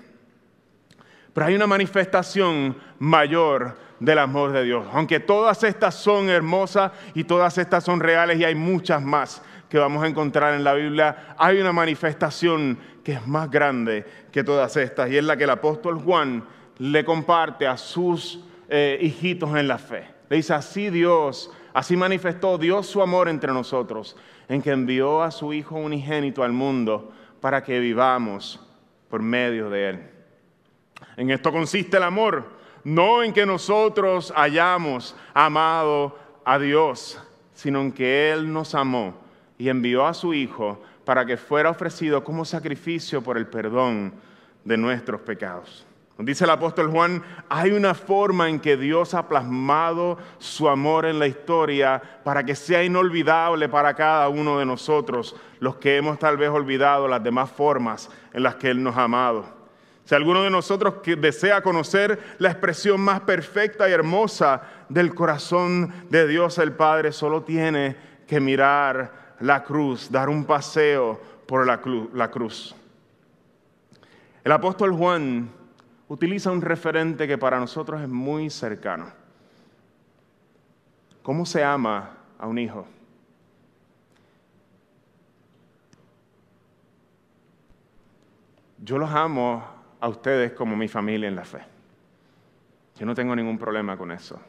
[1.33, 4.85] Pero hay una manifestación mayor del amor de Dios.
[4.93, 9.77] Aunque todas estas son hermosas y todas estas son reales y hay muchas más que
[9.77, 14.75] vamos a encontrar en la Biblia, hay una manifestación que es más grande que todas
[14.75, 16.43] estas y es la que el apóstol Juan
[16.77, 20.07] le comparte a sus eh, hijitos en la fe.
[20.29, 24.17] Le dice, así Dios, así manifestó Dios su amor entre nosotros,
[24.49, 28.59] en que envió a su Hijo unigénito al mundo para que vivamos
[29.09, 30.10] por medio de Él.
[31.17, 32.45] En esto consiste el amor,
[32.83, 37.21] no en que nosotros hayamos amado a Dios,
[37.53, 39.13] sino en que Él nos amó
[39.57, 44.13] y envió a su Hijo para que fuera ofrecido como sacrificio por el perdón
[44.63, 45.85] de nuestros pecados.
[46.17, 51.17] Dice el apóstol Juan, hay una forma en que Dios ha plasmado su amor en
[51.17, 56.37] la historia para que sea inolvidable para cada uno de nosotros, los que hemos tal
[56.37, 59.60] vez olvidado las demás formas en las que Él nos ha amado.
[60.11, 65.93] Si alguno de nosotros que desea conocer la expresión más perfecta y hermosa del corazón
[66.09, 67.95] de Dios el Padre, solo tiene
[68.27, 71.79] que mirar la cruz, dar un paseo por la,
[72.13, 72.75] la cruz.
[74.43, 75.49] El apóstol Juan
[76.09, 79.13] utiliza un referente que para nosotros es muy cercano.
[81.23, 82.85] ¿Cómo se ama a un hijo?
[88.77, 91.61] Yo los amo a ustedes como mi familia en la fe.
[92.99, 94.39] Yo no tengo ningún problema con eso.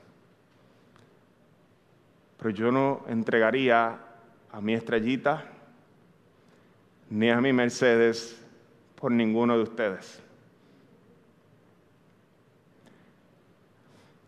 [2.38, 3.98] Pero yo no entregaría
[4.50, 5.44] a mi estrellita
[7.10, 8.42] ni a mi Mercedes
[8.96, 10.22] por ninguno de ustedes.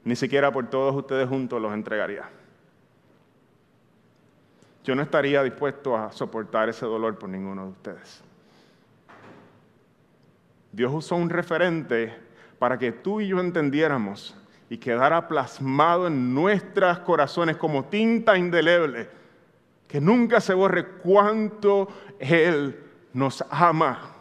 [0.05, 2.29] Ni siquiera por todos ustedes juntos los entregaría.
[4.85, 8.23] Yo no estaría dispuesto a soportar ese dolor por ninguno de ustedes.
[10.75, 12.13] Dios usó un referente
[12.59, 14.37] para que tú y yo entendiéramos
[14.69, 19.09] y quedara plasmado en nuestros corazones como tinta indeleble,
[19.87, 21.87] que nunca se borre cuánto
[22.19, 22.77] Él
[23.13, 24.17] nos ama.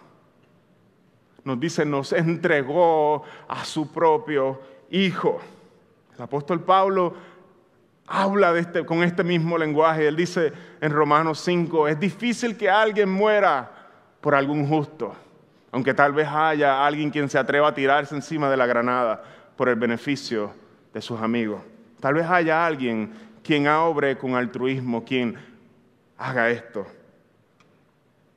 [1.43, 4.61] Nos dice, nos entregó a su propio
[4.91, 5.41] Hijo.
[6.15, 7.15] El apóstol Pablo
[8.05, 10.07] habla de este, con este mismo lenguaje.
[10.07, 13.71] Él dice en Romanos 5, es difícil que alguien muera
[14.21, 15.15] por algún justo
[15.73, 19.23] aunque tal vez haya alguien quien se atreva a tirarse encima de la granada
[19.57, 20.53] por el beneficio
[20.93, 21.63] de sus amigos.
[21.99, 23.11] Tal vez haya alguien
[23.43, 25.35] quien obre con altruismo, quien
[26.15, 26.85] haga esto.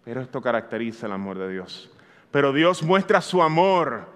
[0.02, 1.90] Pero esto caracteriza el amor de Dios.
[2.30, 4.06] Pero Dios muestra su amor,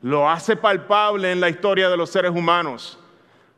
[0.00, 3.00] lo hace palpable en la historia de los seres humanos.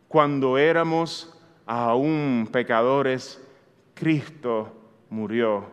[0.09, 3.47] Cuando éramos aún pecadores,
[3.93, 4.73] Cristo
[5.11, 5.67] murió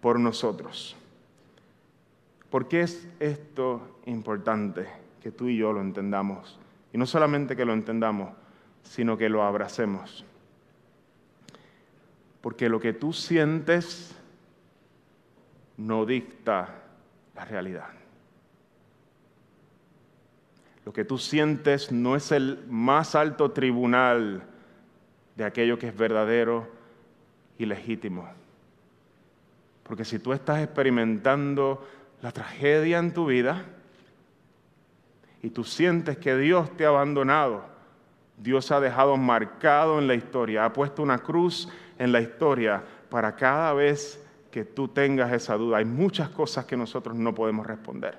[0.00, 0.96] por nosotros.
[2.52, 4.86] ¿Por qué es esto importante
[5.22, 6.60] que tú y yo lo entendamos?
[6.92, 8.34] Y no solamente que lo entendamos,
[8.82, 10.26] sino que lo abracemos.
[12.42, 14.14] Porque lo que tú sientes
[15.78, 16.82] no dicta
[17.34, 17.88] la realidad.
[20.84, 24.42] Lo que tú sientes no es el más alto tribunal
[25.36, 26.68] de aquello que es verdadero
[27.56, 28.28] y legítimo.
[29.84, 31.82] Porque si tú estás experimentando
[32.22, 33.64] la tragedia en tu vida
[35.42, 37.64] y tú sientes que Dios te ha abandonado,
[38.38, 43.34] Dios ha dejado marcado en la historia, ha puesto una cruz en la historia para
[43.34, 45.78] cada vez que tú tengas esa duda.
[45.78, 48.16] Hay muchas cosas que nosotros no podemos responder.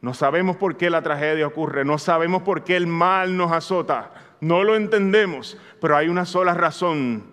[0.00, 4.12] No sabemos por qué la tragedia ocurre, no sabemos por qué el mal nos azota,
[4.40, 7.24] no lo entendemos, pero hay una sola razón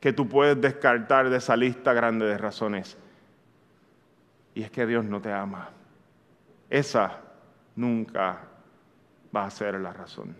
[0.00, 2.96] que tú puedes descartar de esa lista grande de razones.
[4.58, 5.70] Y es que Dios no te ama.
[6.68, 7.20] Esa
[7.76, 8.40] nunca
[9.34, 10.34] va a ser la razón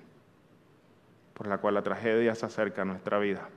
[1.34, 3.48] por la cual la tragedia se acerca a nuestra vida.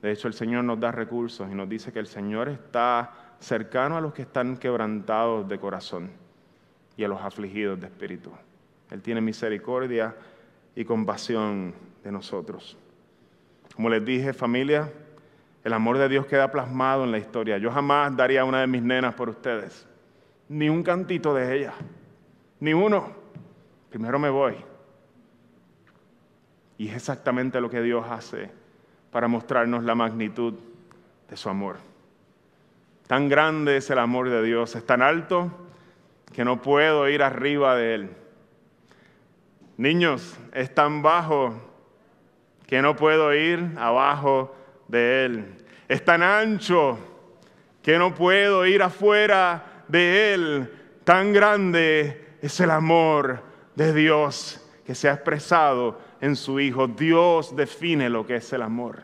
[0.00, 3.96] De hecho, el Señor nos da recursos y nos dice que el Señor está cercano
[3.96, 6.12] a los que están quebrantados de corazón
[6.96, 8.30] y a los afligidos de espíritu.
[8.92, 10.14] Él tiene misericordia
[10.76, 12.78] y compasión de nosotros.
[13.74, 14.92] Como les dije, familia,
[15.64, 17.56] el amor de Dios queda plasmado en la historia.
[17.56, 19.86] Yo jamás daría una de mis nenas por ustedes,
[20.48, 21.72] ni un cantito de ella,
[22.60, 23.12] ni uno.
[23.88, 24.56] Primero me voy.
[26.76, 28.50] Y es exactamente lo que Dios hace
[29.10, 30.54] para mostrarnos la magnitud
[31.30, 31.76] de su amor.
[33.06, 35.50] Tan grande es el amor de Dios, es tan alto
[36.32, 38.10] que no puedo ir arriba de él.
[39.78, 41.54] Niños, es tan bajo
[42.66, 44.54] que no puedo ir abajo
[44.94, 45.44] de él.
[45.88, 46.98] Es tan ancho
[47.82, 50.72] que no puedo ir afuera de él.
[51.04, 53.42] Tan grande es el amor
[53.74, 56.86] de Dios que se ha expresado en su Hijo.
[56.86, 59.02] Dios define lo que es el amor.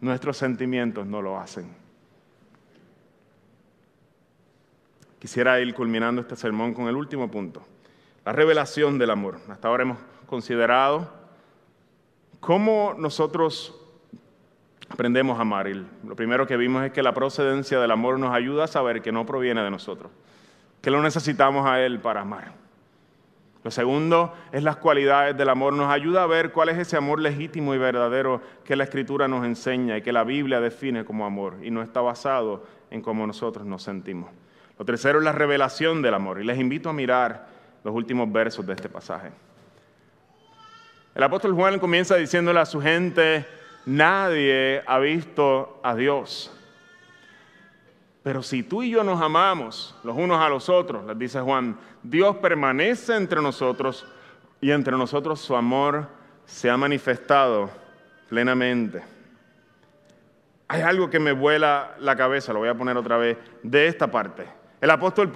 [0.00, 1.74] Nuestros sentimientos no lo hacen.
[5.18, 7.66] Quisiera ir culminando este sermón con el último punto,
[8.24, 9.40] la revelación del amor.
[9.48, 11.10] Hasta ahora hemos considerado
[12.40, 13.83] cómo nosotros
[14.94, 15.68] aprendemos a amar.
[15.68, 15.74] Y
[16.06, 19.12] lo primero que vimos es que la procedencia del amor nos ayuda a saber que
[19.12, 20.10] no proviene de nosotros,
[20.80, 22.52] que lo necesitamos a Él para amar.
[23.64, 25.72] Lo segundo es las cualidades del amor.
[25.72, 29.44] Nos ayuda a ver cuál es ese amor legítimo y verdadero que la Escritura nos
[29.44, 33.66] enseña y que la Biblia define como amor y no está basado en cómo nosotros
[33.66, 34.30] nos sentimos.
[34.78, 37.48] Lo tercero es la revelación del amor y les invito a mirar
[37.82, 39.30] los últimos versos de este pasaje.
[41.14, 43.46] El apóstol Juan comienza diciéndole a su gente,
[43.86, 46.50] nadie ha visto a Dios.
[48.22, 51.76] Pero si tú y yo nos amamos los unos a los otros, les dice Juan,
[52.02, 54.06] Dios permanece entre nosotros
[54.60, 56.08] y entre nosotros su amor
[56.46, 57.70] se ha manifestado
[58.28, 59.02] plenamente.
[60.68, 64.10] Hay algo que me vuela la cabeza, lo voy a poner otra vez, de esta
[64.10, 64.46] parte.
[64.80, 65.30] El apóstol,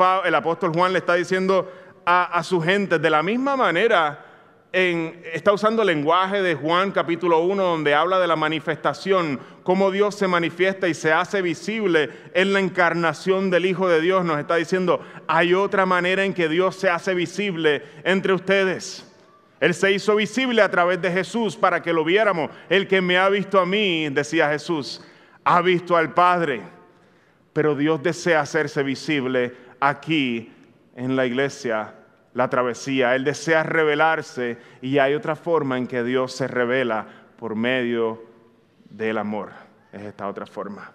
[0.74, 1.70] Juan le está diciendo
[2.06, 4.27] a, a su gente, de la misma manera
[4.72, 10.14] está usando el lenguaje de Juan capítulo 1, donde habla de la manifestación, cómo Dios
[10.14, 14.24] se manifiesta y se hace visible en la encarnación del Hijo de Dios.
[14.24, 19.04] Nos está diciendo, hay otra manera en que Dios se hace visible entre ustedes.
[19.60, 22.50] Él se hizo visible a través de Jesús para que lo viéramos.
[22.68, 25.02] El que me ha visto a mí, decía Jesús,
[25.44, 26.62] ha visto al Padre.
[27.54, 30.52] Pero Dios desea hacerse visible aquí
[30.94, 31.94] en la iglesia
[32.34, 33.14] la travesía.
[33.14, 37.06] Él desea revelarse y hay otra forma en que Dios se revela
[37.38, 38.22] por medio
[38.90, 39.50] del amor.
[39.92, 40.92] Es esta otra forma.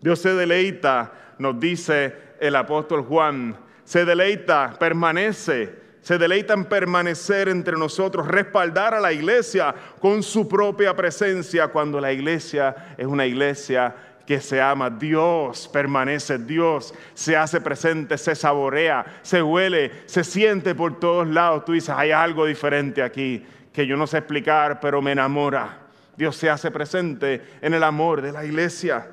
[0.00, 7.48] Dios se deleita, nos dice el apóstol Juan, se deleita, permanece, se deleita en permanecer
[7.48, 13.26] entre nosotros, respaldar a la iglesia con su propia presencia cuando la iglesia es una
[13.26, 13.94] iglesia
[14.28, 14.90] que se ama.
[14.90, 21.64] Dios permanece, Dios se hace presente, se saborea, se huele, se siente por todos lados.
[21.64, 25.78] Tú dices, hay algo diferente aquí que yo no sé explicar, pero me enamora.
[26.14, 29.08] Dios se hace presente en el amor de la iglesia.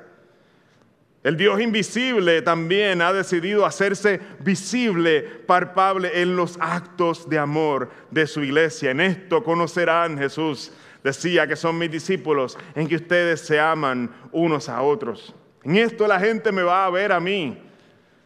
[1.22, 8.26] El Dios invisible también ha decidido hacerse visible, palpable en los actos de amor de
[8.26, 8.90] su iglesia.
[8.90, 10.72] En esto conocerán Jesús
[11.06, 15.32] decía que son mis discípulos, en que ustedes se aman unos a otros.
[15.62, 17.62] En esto la gente me va a ver a mí.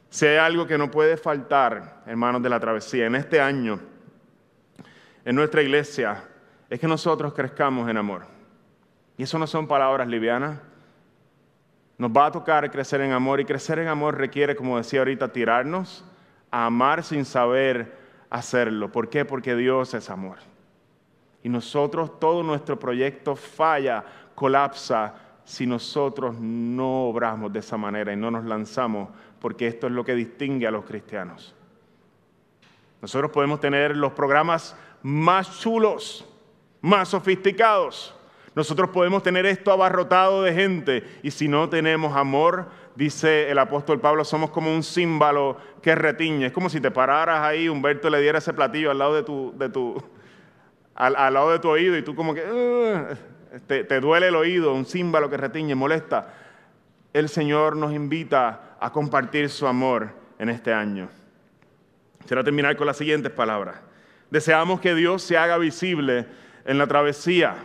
[0.09, 3.78] Si hay algo que no puede faltar, hermanos de la travesía, en este año,
[5.26, 6.24] en nuestra iglesia,
[6.70, 8.26] es que nosotros crezcamos en amor.
[9.18, 10.59] Y eso no son palabras livianas.
[11.99, 15.28] Nos va a tocar crecer en amor y crecer en amor requiere, como decía ahorita,
[15.28, 16.03] tirarnos
[16.51, 17.95] a amar sin saber
[18.31, 18.91] hacerlo.
[18.91, 19.26] ¿Por qué?
[19.26, 20.39] Porque Dios es amor.
[21.43, 25.14] Y nosotros, todo nuestro proyecto falla, colapsa,
[25.45, 29.09] si nosotros no obramos de esa manera y no nos lanzamos,
[29.41, 31.55] porque esto es lo que distingue a los cristianos.
[33.01, 36.26] Nosotros podemos tener los programas más chulos,
[36.80, 38.14] más sofisticados.
[38.55, 44.01] Nosotros podemos tener esto abarrotado de gente y si no tenemos amor, dice el apóstol
[44.01, 46.47] Pablo, somos como un símbolo que retiñe.
[46.47, 49.55] Es como si te pararas ahí, Humberto le diera ese platillo al lado de tu,
[49.57, 50.03] de tu,
[51.01, 52.45] al, lado de tu oído y tú como que
[53.67, 56.35] te, te duele el oído, un símbolo que retiñe, molesta.
[57.13, 61.09] El Señor nos invita a compartir su amor en este año.
[62.27, 63.77] Quiero terminar con las siguientes palabras.
[64.31, 66.27] Deseamos que Dios se haga visible
[66.65, 67.57] en la travesía.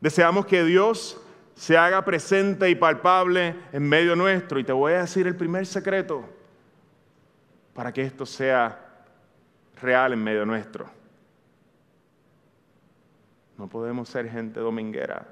[0.00, 1.20] Deseamos que Dios
[1.54, 4.58] se haga presente y palpable en medio nuestro.
[4.60, 6.24] Y te voy a decir el primer secreto
[7.74, 8.78] para que esto sea
[9.80, 10.99] real en medio nuestro.
[13.60, 15.26] No podemos ser gente dominguera.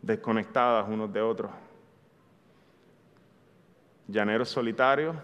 [0.00, 1.50] Desconectadas unos de otros.
[4.06, 5.14] Llaneros solitarios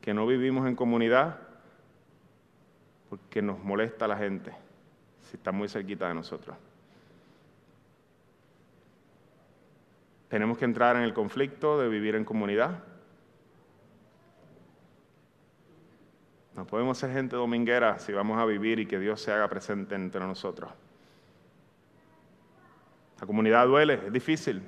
[0.00, 1.38] que no vivimos en comunidad
[3.10, 4.50] porque nos molesta la gente
[5.20, 6.56] si está muy cerquita de nosotros.
[10.28, 12.87] Tenemos que entrar en el conflicto de vivir en comunidad.
[16.58, 19.94] No podemos ser gente dominguera si vamos a vivir y que Dios se haga presente
[19.94, 20.68] entre nosotros.
[23.20, 24.60] La comunidad duele, es difícil,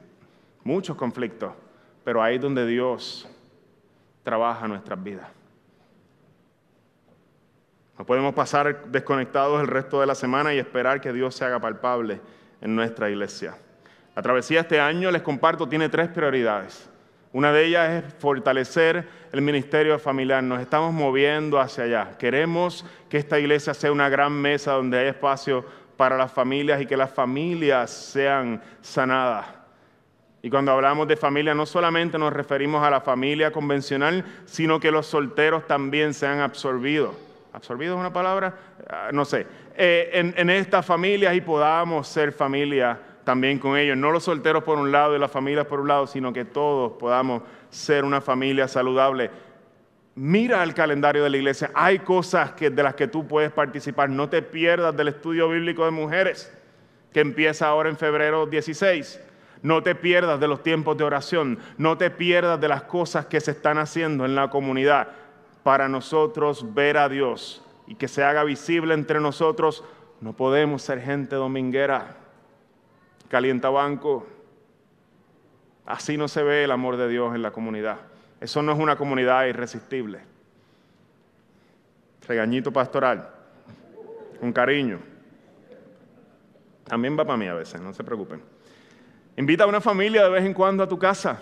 [0.62, 1.52] muchos conflictos,
[2.04, 3.28] pero ahí es donde Dios
[4.22, 5.26] trabaja nuestras vidas.
[7.98, 11.58] No podemos pasar desconectados el resto de la semana y esperar que Dios se haga
[11.58, 12.20] palpable
[12.60, 13.58] en nuestra iglesia.
[14.14, 16.88] La travesía este año, les comparto, tiene tres prioridades.
[17.32, 20.42] Una de ellas es fortalecer el ministerio familiar.
[20.42, 22.18] Nos estamos moviendo hacia allá.
[22.18, 25.64] Queremos que esta iglesia sea una gran mesa donde haya espacio
[25.96, 29.46] para las familias y que las familias sean sanadas.
[30.42, 34.90] Y cuando hablamos de familia, no solamente nos referimos a la familia convencional, sino que
[34.90, 37.14] los solteros también sean absorbidos
[37.52, 38.54] absorbido es una palabra,
[38.88, 42.98] ah, no sé, eh, en, en estas familias y podamos ser familia
[43.30, 43.96] también con ellos.
[43.96, 46.94] No los solteros por un lado y las familias por un lado, sino que todos
[46.98, 49.30] podamos ser una familia saludable.
[50.16, 51.70] Mira el calendario de la iglesia.
[51.72, 54.10] Hay cosas que, de las que tú puedes participar.
[54.10, 56.52] No te pierdas del estudio bíblico de mujeres
[57.12, 59.20] que empieza ahora en febrero 16.
[59.62, 61.60] No te pierdas de los tiempos de oración.
[61.78, 65.06] No te pierdas de las cosas que se están haciendo en la comunidad
[65.62, 69.84] para nosotros ver a Dios y que se haga visible entre nosotros,
[70.20, 72.16] no podemos ser gente dominguera,
[73.30, 74.26] calienta banco.
[75.86, 77.96] Así no se ve el amor de Dios en la comunidad.
[78.42, 80.20] Eso no es una comunidad irresistible.
[82.28, 83.30] Regañito pastoral,
[84.38, 84.98] con cariño.
[86.84, 88.42] También va para mí a veces, no se preocupen.
[89.38, 91.40] Invita a una familia de vez en cuando a tu casa.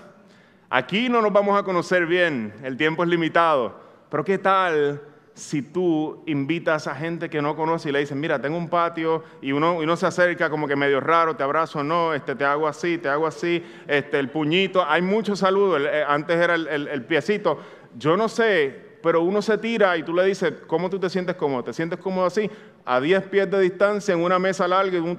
[0.71, 5.01] Aquí no nos vamos a conocer bien, el tiempo es limitado pero ¿qué tal
[5.39, 9.23] si tú invitas a gente que no conoce y le dices, mira, tengo un patio
[9.41, 12.67] y uno, uno se acerca como que medio raro, te abrazo, no, este, te hago
[12.67, 17.05] así, te hago así, este, el puñito, hay muchos saludos, eh, antes era el, el,
[17.05, 17.61] piecito,
[17.97, 21.37] yo no sé, pero uno se tira y tú le dices, ¿cómo tú te sientes
[21.37, 21.63] cómodo?
[21.63, 22.51] ¿Te sientes cómodo así?
[22.85, 25.15] A 10 pies de distancia, en una mesa larga, tú,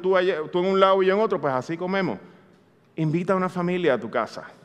[0.52, 2.20] tú en un lado y en otro, pues así comemos.
[2.98, 4.59] Invita a una familia a tu casa.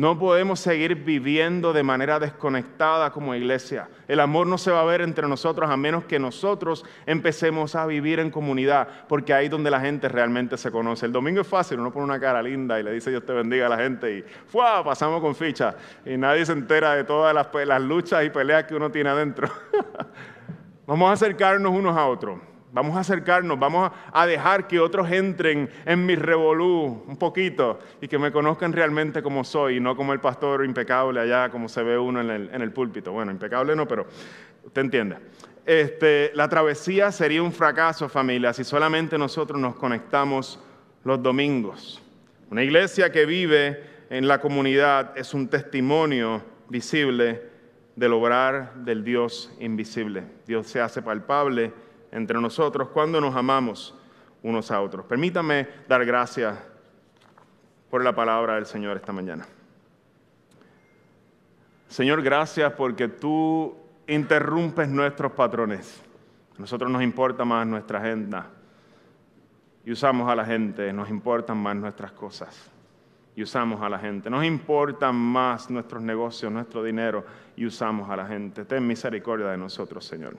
[0.00, 3.90] No podemos seguir viviendo de manera desconectada como iglesia.
[4.08, 7.84] El amor no se va a ver entre nosotros a menos que nosotros empecemos a
[7.84, 11.04] vivir en comunidad, porque ahí es donde la gente realmente se conoce.
[11.04, 13.66] El domingo es fácil, uno pone una cara linda y le dice Dios te bendiga
[13.66, 14.82] a la gente y ¡fua!
[14.82, 15.76] pasamos con ficha
[16.06, 19.50] y nadie se entera de todas las, las luchas y peleas que uno tiene adentro.
[20.86, 22.38] Vamos a acercarnos unos a otros.
[22.72, 28.06] Vamos a acercarnos, vamos a dejar que otros entren en mi revolú un poquito y
[28.06, 31.98] que me conozcan realmente como soy no como el pastor impecable allá, como se ve
[31.98, 33.10] uno en el, púlpito.
[33.10, 34.06] Bueno, impecable no, pero
[34.64, 35.16] usted entiende.
[35.66, 40.60] Este, la travesía sería un fracaso, familia, si solamente nosotros nos conectamos
[41.02, 42.00] los domingos.
[42.50, 47.42] Una iglesia que vive en la comunidad es un testimonio visible
[47.96, 50.24] del obrar del Dios invisible.
[50.46, 51.72] Dios se hace palpable
[52.12, 53.94] entre nosotros cuando nos amamos
[54.42, 55.06] unos a otros.
[55.06, 56.58] Permítame dar gracias
[57.90, 59.46] por la palabra del Señor esta mañana.
[61.88, 66.02] Señor, gracias porque tú interrumpes nuestros patrones.
[66.56, 68.46] Nosotros nos importa más nuestra agenda
[69.84, 72.70] y usamos a la gente, nos importan más nuestras cosas
[73.34, 74.30] y usamos a la gente.
[74.30, 77.24] Nos importan más nuestros negocios, nuestro dinero
[77.56, 78.64] y usamos a la gente.
[78.64, 80.36] Ten misericordia de nosotros, Señor.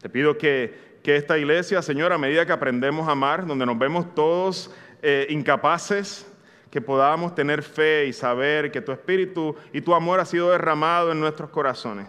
[0.00, 4.14] Te pido que, esta iglesia, Señor, a medida que aprendemos a amar, donde nos vemos
[4.14, 4.72] todos
[5.02, 6.26] eh, incapaces,
[6.70, 11.10] que podamos tener fe y saber que tu espíritu y tu amor ha sido derramado
[11.10, 12.06] en nuestros corazones.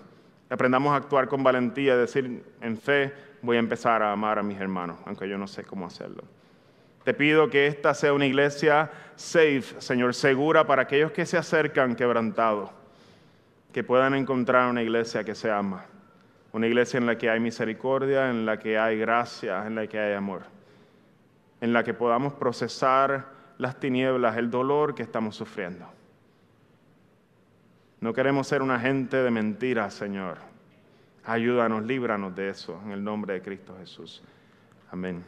[0.52, 3.12] Aprendamos a actuar con valentía, decir en fe,
[3.42, 6.24] voy a empezar a amar a mis hermanos, aunque yo no sé cómo hacerlo.
[7.04, 11.96] Te pido que esta sea una iglesia safe, Señor, segura para aquellos que se acercan
[11.96, 12.70] quebrantados,
[13.74, 15.86] que puedan encontrar una iglesia que se ama,
[16.54, 20.00] una iglesia en la que hay misericordia, en la que hay gracia, en la que
[20.00, 20.44] hay amor,
[21.62, 23.26] en la que podamos procesar
[23.58, 25.86] las tinieblas, el dolor que estamos sufriendo.
[28.00, 30.40] No queremos ser una gente de mentiras, Señor.
[31.24, 34.24] Ayúdanos, líbranos de eso, en el nombre de Cristo Jesús.
[34.92, 35.24] Amén.